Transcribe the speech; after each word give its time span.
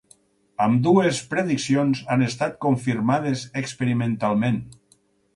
Ambdues 0.63 1.17
prediccions 1.33 2.01
han 2.15 2.23
estat 2.27 2.57
confirmades 2.65 3.43
experimentalment. 3.61 4.57